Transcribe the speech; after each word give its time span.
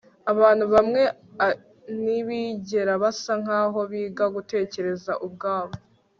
Abantu 0.31 0.65
bamwe 0.73 1.01
ntibigera 2.01 2.93
basa 3.03 3.33
nkaho 3.41 3.79
biga 3.91 4.25
gutekereza 4.35 5.13
ubwabo 5.25 5.73